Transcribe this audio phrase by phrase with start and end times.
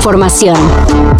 [0.00, 0.56] información.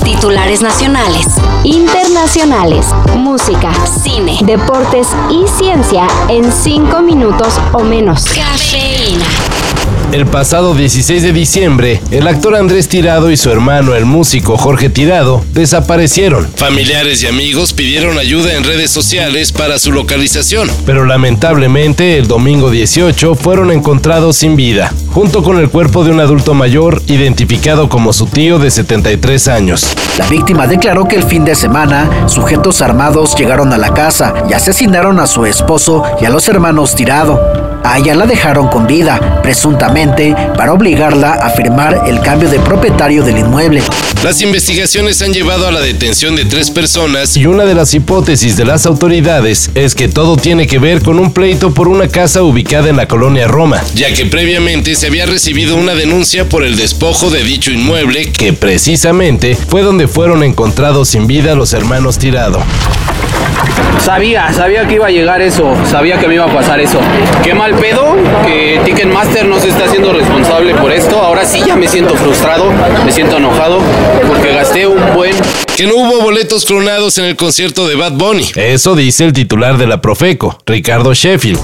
[0.02, 1.26] Titulares nacionales,
[1.64, 8.24] internacionales, música, cine, deportes y ciencia en cinco minutos o menos.
[8.24, 9.59] Cafeína.
[10.12, 14.90] El pasado 16 de diciembre, el actor Andrés Tirado y su hermano, el músico Jorge
[14.90, 16.48] Tirado, desaparecieron.
[16.56, 22.70] Familiares y amigos pidieron ayuda en redes sociales para su localización, pero lamentablemente el domingo
[22.70, 28.12] 18 fueron encontrados sin vida, junto con el cuerpo de un adulto mayor identificado como
[28.12, 29.86] su tío de 73 años.
[30.18, 34.54] La víctima declaró que el fin de semana sujetos armados llegaron a la casa y
[34.54, 37.69] asesinaron a su esposo y a los hermanos Tirado.
[37.84, 43.24] A ella la dejaron con vida, presuntamente para obligarla a firmar el cambio de propietario
[43.24, 43.82] del inmueble.
[44.22, 48.56] Las investigaciones han llevado a la detención de tres personas y una de las hipótesis
[48.56, 52.42] de las autoridades es que todo tiene que ver con un pleito por una casa
[52.42, 56.76] ubicada en la colonia Roma, ya que previamente se había recibido una denuncia por el
[56.76, 62.62] despojo de dicho inmueble que precisamente fue donde fueron encontrados sin vida los hermanos Tirado.
[64.02, 66.98] Sabía, sabía que iba a llegar eso, sabía que me iba a pasar eso.
[67.44, 71.20] Qué mal pedo que Ticketmaster no se está haciendo responsable por esto.
[71.20, 72.72] Ahora sí ya me siento frustrado,
[73.04, 73.80] me siento enojado
[74.26, 75.34] porque gasté un buen...
[75.76, 78.50] Que no hubo boletos clonados en el concierto de Bad Bunny.
[78.56, 81.60] Eso dice el titular de la Profeco, Ricardo Sheffield.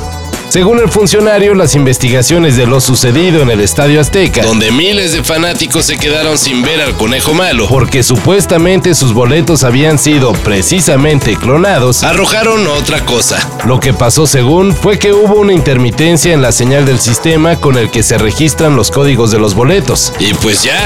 [0.48, 5.24] Según el funcionario, las investigaciones de lo sucedido en el Estadio Azteca, donde miles de
[5.24, 11.36] fanáticos se quedaron sin ver al conejo malo, porque supuestamente sus boletos habían sido precisamente
[11.36, 13.38] clonados, arrojaron otra cosa.
[13.66, 17.76] Lo que pasó según fue que hubo una intermitencia en la señal del sistema con
[17.76, 20.12] el que se registran los códigos de los boletos.
[20.20, 20.78] Y pues ya.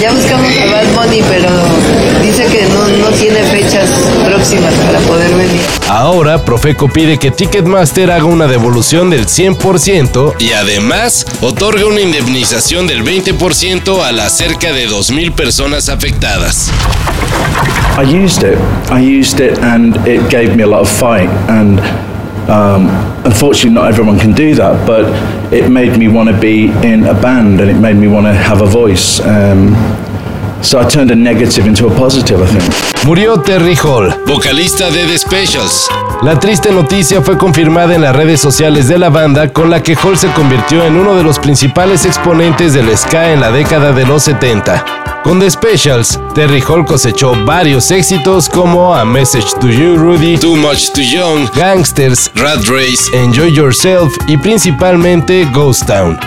[0.00, 1.48] Ya buscamos a Bad Bunny, pero
[2.22, 3.88] dice que no, no tiene fechas
[4.26, 5.62] próximas para poder venir.
[5.88, 12.86] Ahora, Profeco pide que Ticketmaster haga una devolución del 100% y además otorgue una indemnización
[12.86, 16.70] del 20% a las cerca de 2.000 personas afectadas.
[17.98, 18.58] I used it.
[18.90, 21.80] I used it and it gave me a lot of fight and
[22.48, 22.88] um,
[23.24, 25.06] unfortunately not everyone can do that but
[25.52, 28.32] it made me want to be in a band and it made me want to
[28.32, 29.20] have a voice.
[29.20, 29.74] Um,
[30.62, 32.62] so I turned a negative into a positive, I think.
[33.04, 35.88] Murió Terry Hall, vocalista de The Specials.
[36.22, 39.94] La triste noticia fue confirmada en las redes sociales de la banda, con la que
[39.96, 44.06] Hall se convirtió en uno de los principales exponentes del ska en la década de
[44.06, 44.84] los 70.
[45.22, 50.56] Con The Specials, Terry Hall cosechó varios éxitos como A Message to You, Rudy, Too
[50.56, 56.18] Much Too Young, Gangsters, Rat Race, Enjoy Yourself y principalmente Ghost Town.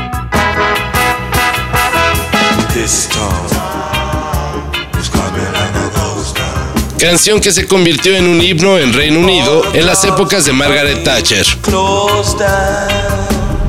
[7.00, 11.02] Canción que se convirtió en un himno en Reino Unido en las épocas de Margaret
[11.02, 11.46] Thatcher.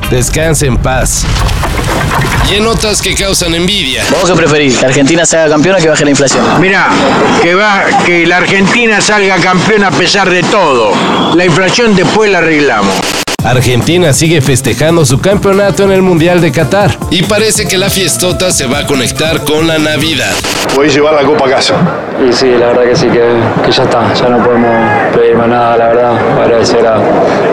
[0.09, 1.23] Descanse en paz.
[2.51, 4.03] Y en notas que causan envidia.
[4.19, 4.77] ¿Vos qué preferís?
[4.77, 6.43] ¿Que Argentina salga campeona o que baje la inflación?
[6.59, 6.89] Mira,
[7.41, 10.91] que, va, que la Argentina salga campeona a pesar de todo.
[11.33, 13.20] La inflación después la arreglamos.
[13.43, 18.51] Argentina sigue festejando su campeonato en el Mundial de Qatar y parece que la fiestota
[18.51, 20.31] se va a conectar con la Navidad.
[20.75, 21.73] Voy a llevar la copa a casa.
[22.23, 23.23] Y sí, la verdad que sí, que,
[23.65, 24.69] que ya está, ya no podemos
[25.15, 26.13] pedir más nada, la verdad.
[26.39, 26.95] Agradecer a,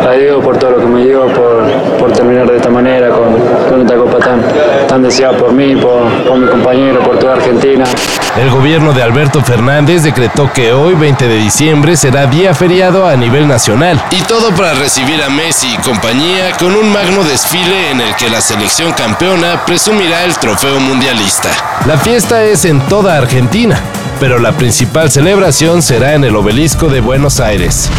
[0.08, 1.64] a Diego por todo lo que me dio, por,
[1.98, 3.34] por terminar de esta manera, con,
[3.68, 4.42] con esta copa tan,
[4.86, 7.84] tan deseada por mí, por, por mi compañero, por toda Argentina.
[8.38, 13.16] El gobierno de Alberto Fernández decretó que hoy, 20 de diciembre, será día feriado a
[13.16, 14.00] nivel nacional.
[14.12, 18.30] Y todo para recibir a Messi y compañía con un magno desfile en el que
[18.30, 21.48] la selección campeona presumirá el trofeo mundialista.
[21.84, 23.80] La fiesta es en toda Argentina,
[24.20, 27.90] pero la principal celebración será en el obelisco de Buenos Aires.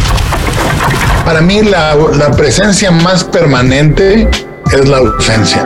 [1.26, 4.26] Para mí la, la presencia más permanente
[4.72, 5.62] es la ausencia.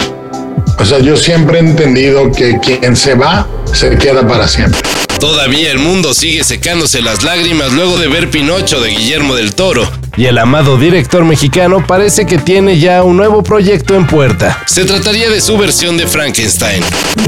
[0.80, 4.80] O sea, yo siempre he entendido que quien se va, se queda para siempre.
[5.18, 9.88] Todavía el mundo sigue secándose las lágrimas luego de ver Pinocho de Guillermo del Toro.
[10.16, 14.62] Y el amado director mexicano parece que tiene ya un nuevo proyecto en puerta.
[14.66, 16.82] Se trataría de su versión de Frankenstein.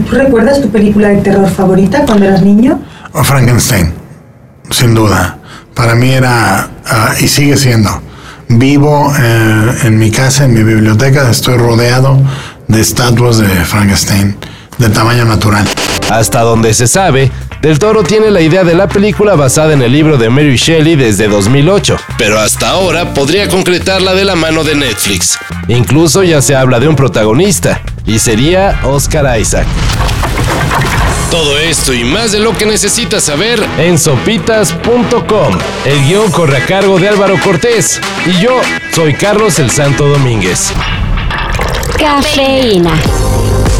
[0.08, 2.80] ¿Tú recuerdas tu película de terror favorita cuando eras niño?
[3.12, 3.92] O Frankenstein,
[4.70, 5.38] sin duda.
[5.74, 8.02] Para mí era, uh, y sigue siendo,
[8.48, 12.20] vivo eh, en mi casa, en mi biblioteca, estoy rodeado
[12.68, 14.36] de estatuas de Frankenstein
[14.78, 15.66] de tamaño natural.
[16.10, 17.30] Hasta donde se sabe,
[17.62, 20.94] Del Toro tiene la idea de la película basada en el libro de Mary Shelley
[20.94, 25.38] desde 2008, pero hasta ahora podría concretarla de la mano de Netflix.
[25.66, 29.66] Incluso ya se habla de un protagonista, y sería Oscar Isaac.
[31.30, 35.58] Todo esto y más de lo que necesitas saber en sopitas.com.
[35.84, 38.60] El guion corre a cargo de Álvaro Cortés y yo
[38.94, 40.72] soy Carlos el Santo Domínguez.
[41.98, 42.92] Cafeína.